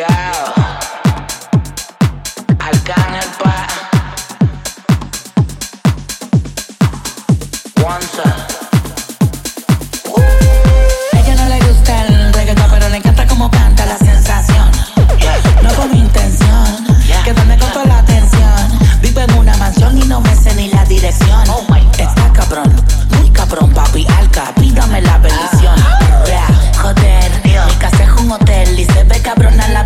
A 0.00 0.32
ella 11.18 11.34
no 11.34 11.48
le 11.48 11.58
gusta 11.66 12.06
el 12.06 12.32
reggaetón, 12.32 12.70
pero 12.70 12.88
le 12.90 12.98
encanta 12.98 13.26
como 13.26 13.50
canta 13.50 13.86
la 13.86 13.98
sensación. 13.98 14.70
No 15.62 15.74
con 15.74 15.90
mi 15.90 15.98
intención, 15.98 16.86
quedarme 17.24 17.58
con 17.58 17.72
toda 17.72 17.86
la 17.86 17.98
atención. 17.98 18.78
Vivo 19.00 19.20
en 19.20 19.34
una 19.34 19.56
mansión 19.56 19.98
y 19.98 20.02
no 20.02 20.20
me 20.20 20.36
sé 20.36 20.54
ni 20.54 20.68
la 20.68 20.84
dirección. 20.84 21.42
Está 21.98 22.32
cabrón, 22.32 22.72
muy 23.18 23.30
cabrón, 23.30 23.72
papi, 23.72 24.06
alca, 24.16 24.52
pídame 24.60 25.00
la 25.00 25.18
bendición. 25.18 25.74
Mi 27.66 27.74
casa 27.74 28.04
es 28.04 28.10
un 28.20 28.30
hotel 28.30 28.78
y 28.78 28.84
se 28.84 29.04
ve 29.04 29.20
cabrona 29.20 29.68
la 29.68 29.77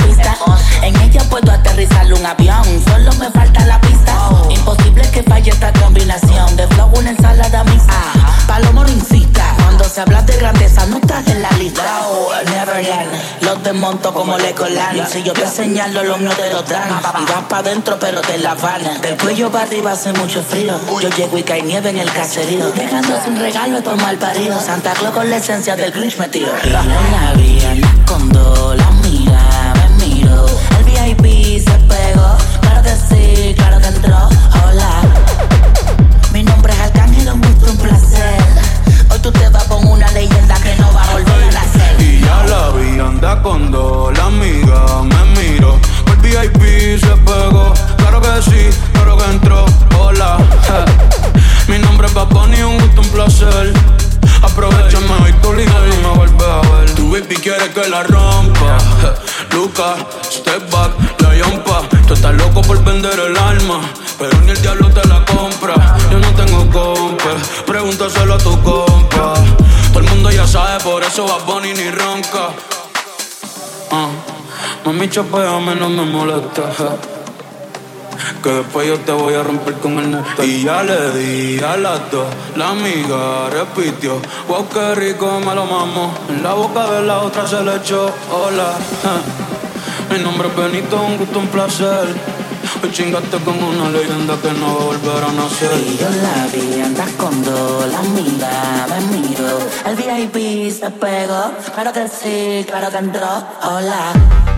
Si 15.13 15.23
yo 15.23 15.33
te 15.33 15.47
señalo, 15.47 16.03
los 16.05 16.19
míos 16.19 16.35
te 16.37 16.51
lo 16.51 16.63
dan. 16.63 16.89
Y 17.21 17.25
vas 17.25 17.45
pa' 17.49 17.59
adentro, 17.59 17.99
pero 18.01 18.21
te 18.21 18.39
la 18.39 18.55
van. 18.55 18.83
Del 19.01 19.17
cuello 19.17 19.51
para 19.51 19.65
arriba 19.65 19.93
hace 19.93 20.13
mucho 20.13 20.43
frío. 20.43 20.75
Yo 21.01 21.09
llego 21.11 21.37
y 21.39 21.43
cae 21.43 21.63
nieve 21.63 21.91
en 21.91 21.99
el 21.99 22.11
caserío. 22.13 22.71
Dejándose 22.73 23.29
un 23.29 23.39
regalo 23.39 23.81
de 23.81 23.95
mal 23.97 24.17
parido. 24.17 24.61
Santa 24.61 24.93
Claus 24.93 25.13
con 25.13 25.29
la 25.29 25.37
esencia 25.37 25.77
del 25.77 25.93
Grinch 25.93 26.17
metido. 26.19 26.53
La 26.65 27.33
vida 27.35 27.75
con 28.07 28.29
dos, 28.31 28.77
baby 57.13 57.37
quiere 57.37 57.71
que 57.73 57.89
la 57.91 58.03
rompa. 58.05 58.79
Lucas, 59.53 59.99
step 60.31 60.71
back, 60.71 60.93
la 61.21 61.37
yompa. 61.37 61.83
Tú 62.09 62.15
estás 62.15 62.35
loco 62.35 62.63
por 62.63 62.83
vender 62.83 63.19
el 63.21 63.37
alma, 63.37 63.81
pero 64.19 64.41
ni 64.41 64.53
el 64.53 64.63
diablo 64.63 64.89
te 64.89 65.07
la 65.07 65.23
compra. 65.27 65.75
Yo 66.11 66.19
no 66.19 66.31
tengo 66.35 66.71
compa, 66.71 67.33
pregúntaselo 67.67 68.35
a 68.35 68.39
tu 68.39 68.61
compa. 68.63 69.35
Todo 69.93 70.01
el 70.01 70.09
mundo 70.09 70.31
ya 70.31 70.47
sabe, 70.47 70.83
por 70.83 71.03
eso 71.05 71.27
va 71.27 71.39
Bonnie 71.45 71.75
ni 71.75 71.91
ronca. 71.91 72.49
Uh, 73.91 74.87
mami, 74.87 75.09
chapeame, 75.11 75.75
no 75.75 75.91
me 75.91 76.07
molesta. 76.07 77.12
Que 78.43 78.51
después 78.51 78.89
yo 78.89 78.99
te 78.99 79.13
voy 79.13 79.35
a 79.35 79.43
romper 79.43 79.75
con 79.75 79.99
el 79.99 80.11
neto. 80.11 80.43
Y 80.43 80.65
ya 80.65 80.83
le 80.83 81.13
di 81.13 81.63
a 81.63 81.77
las 81.77 82.11
dos. 82.11 82.27
La 82.57 82.71
amiga 82.71 83.49
repitió. 83.51 84.21
Wow, 84.49 84.69
qué 84.69 84.95
rico 84.97 85.39
me 85.39 85.55
lo 85.55 85.65
mamo. 85.65 86.13
En 86.29 86.43
la 86.43 86.53
boca 86.55 86.91
de 86.91 87.03
la 87.03 87.21
otra 87.21 87.47
se 87.47 87.63
le 87.63 87.77
echó. 87.77 88.11
Hola. 88.33 88.73
Mi 90.11 90.19
nombre 90.19 90.49
es 90.49 90.57
Benito, 90.57 91.01
un 91.01 91.19
gusto, 91.19 91.39
un 91.39 91.47
placer. 91.49 92.09
Hoy 92.83 92.91
chingaste 92.91 93.39
con 93.39 93.63
una 93.63 93.91
leyenda 93.91 94.37
que 94.43 94.51
no 94.53 94.67
va 94.67 94.83
a 94.83 94.85
volver 94.87 95.25
a 95.25 95.33
nacer. 95.33 95.71
Y 95.87 95.97
yo 95.97 96.09
la 96.11 96.47
vi, 96.53 96.81
andas 96.81 97.11
con 97.13 97.45
dos, 97.45 97.87
la 97.87 98.03
mira, 98.03 98.87
me 98.89 99.19
miro. 99.19 99.59
El 99.87 99.97
VIP 99.97 100.73
se 100.73 100.91
pegó, 100.91 101.53
claro 101.75 101.93
que 101.93 102.09
sí, 102.09 102.65
claro 102.67 102.91
que 102.91 102.99
entró. 102.99 103.29
Hola. 103.63 104.52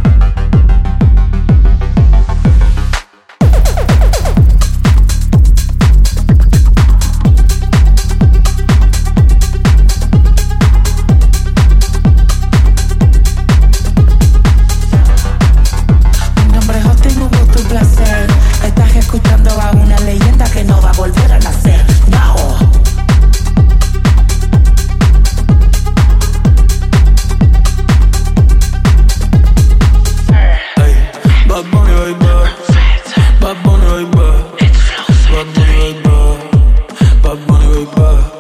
goodbye 37.75 38.34